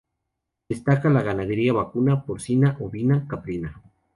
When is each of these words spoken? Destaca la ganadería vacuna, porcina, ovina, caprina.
Destaca 0.67 1.11
la 1.11 1.21
ganadería 1.21 1.73
vacuna, 1.73 2.23
porcina, 2.25 2.75
ovina, 2.79 3.27
caprina. 3.27 3.79